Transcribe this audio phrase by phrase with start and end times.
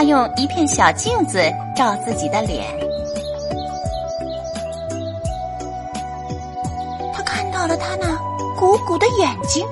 [0.00, 1.38] 他用一片小镜子
[1.76, 2.64] 照自己的脸。
[7.12, 8.08] 他看到了他那
[8.58, 9.62] 鼓鼓的眼睛，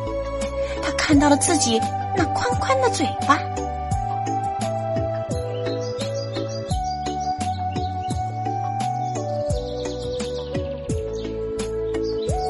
[0.83, 1.81] 他看到了自己
[2.15, 3.39] 那宽宽的嘴巴。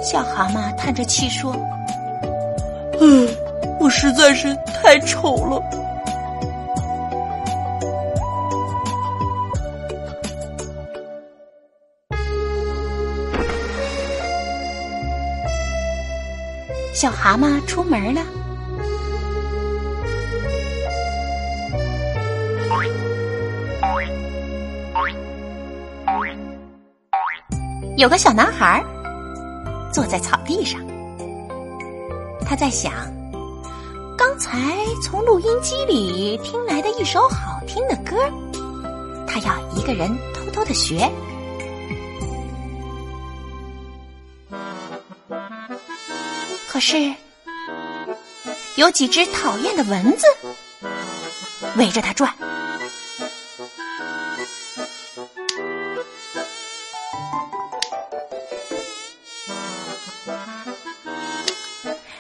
[0.03, 1.55] 小蛤蟆叹着气说
[3.01, 3.29] ：“嗯。”
[3.79, 5.63] 我实在是太丑了。
[17.01, 18.21] 小蛤蟆出门了，
[27.97, 28.85] 有个小男孩
[29.93, 30.81] 坐在草地上，
[32.45, 32.93] 他在想。
[34.17, 34.59] 刚才
[35.01, 38.17] 从录音机里听来的一首好听的歌，
[39.25, 41.09] 他要一个人偷偷的学。
[46.79, 47.13] 可是，
[48.77, 50.25] 有几只讨厌的蚊子
[51.77, 52.33] 围着他转。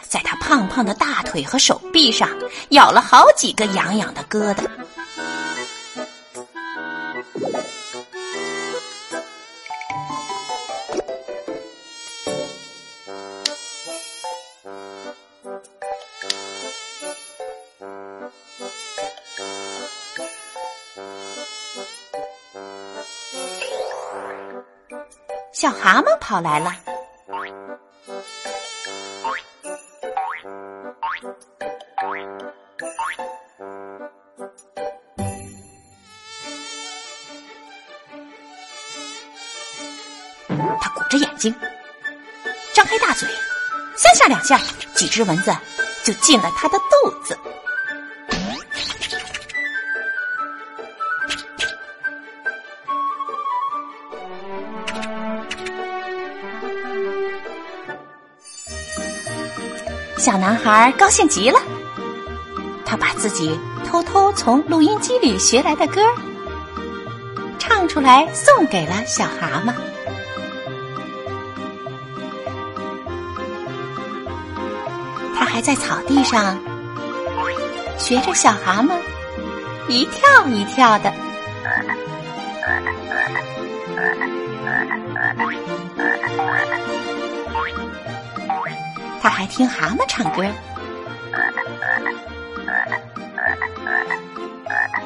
[0.08, 2.28] 在他胖胖的大腿和手臂上
[2.70, 4.66] 咬了好几个痒痒的疙瘩。
[25.52, 26.72] 小蛤蟆跑来了。
[40.80, 41.52] 他鼓着眼睛，
[42.72, 43.28] 张开大嘴，
[43.96, 44.60] 三下两下，
[44.94, 45.52] 几只蚊子
[46.04, 47.36] 就进了他的肚子。
[60.18, 61.60] 小男孩高兴极了，
[62.84, 66.02] 他把自己偷偷从录音机里学来的歌
[67.56, 69.72] 唱出来，送给了小蛤蟆。
[75.38, 76.58] 他还在草地上
[77.96, 78.98] 学着小蛤蟆
[79.86, 81.14] 一跳一跳的。
[89.28, 90.42] 他还听蛤蟆唱歌，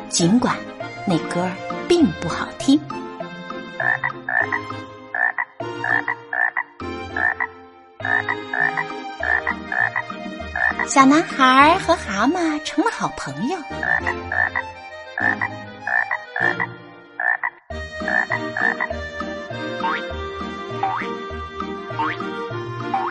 [0.09, 0.57] 尽管
[1.05, 1.45] 那歌
[1.89, 2.81] 并不好听。
[10.87, 13.59] 小男孩和蛤蟆成了好朋友。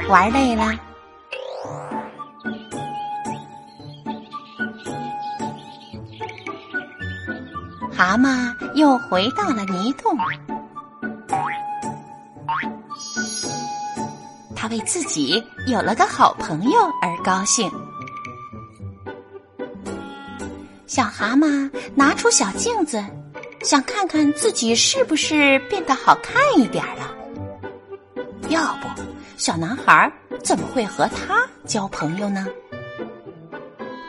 [0.08, 0.74] 玩累了，
[8.04, 10.18] 蛤蟆又回到了泥洞。
[14.56, 17.70] 他为自己有了个好朋友而高兴。
[20.88, 23.06] 小蛤蟆拿出小镜子，
[23.62, 27.14] 想看看自己是不是变得好看一点了。
[28.50, 28.88] 要不，
[29.38, 30.12] 小男孩
[30.44, 32.48] 怎么会和他交朋友呢？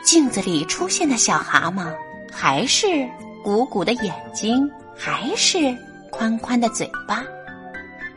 [0.03, 1.93] 镜子里出现的小蛤蟆，
[2.31, 3.07] 还是
[3.43, 5.75] 鼓鼓的眼睛，还是
[6.09, 7.23] 宽宽的嘴巴。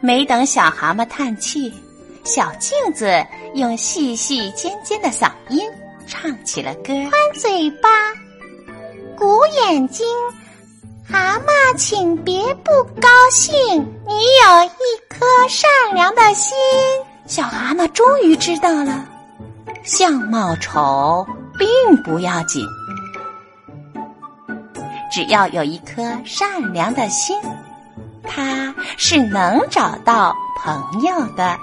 [0.01, 1.73] 没等小蛤蟆叹气。
[2.25, 3.25] 小镜子
[3.55, 5.61] 用细细尖尖的嗓音
[6.09, 7.89] 唱起了歌：宽嘴巴，
[9.17, 10.05] 鼓眼睛，
[11.09, 12.71] 蛤蟆，请别不
[13.01, 13.55] 高兴，
[14.09, 16.59] 你有一颗善良的心。
[17.27, 19.07] 小蛤蟆终于知道了，
[19.85, 21.25] 相貌丑
[21.57, 22.67] 并不要紧，
[25.17, 27.41] 只要有一颗善良的心，
[28.23, 31.59] 他是能找到朋友的。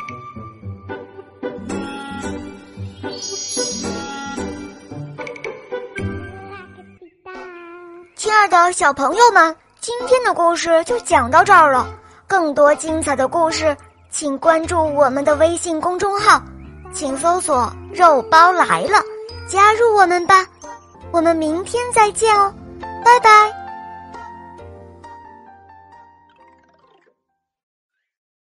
[8.16, 11.88] 亲爱的小朋友们，今天的故事就讲到这儿了。
[12.26, 13.78] 更多精彩的故事，
[14.10, 16.42] 请关注我们的微信公众号，
[16.92, 18.98] 请搜索“肉包来了”，
[19.48, 20.44] 加入我们吧。
[21.12, 22.52] 我们明天再见哦，
[23.04, 23.63] 拜拜。